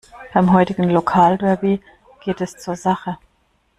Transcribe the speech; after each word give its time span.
Beim 0.33 0.51
heutigen 0.51 0.89
Lokalderby 0.89 1.79
geht 2.23 2.41
es 2.41 2.57
zur 2.57 2.75
Sache. 2.75 3.19